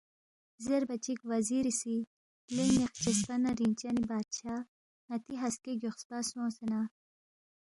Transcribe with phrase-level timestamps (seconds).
[0.65, 1.95] زیربا چِک وزیری سی،
[2.55, 4.67] لے ن٘ی خچسپا نہ رِنگچنی بادشاہ،
[5.07, 6.79] ن٘تی ہسکے گیوخسپا سونگسے نہ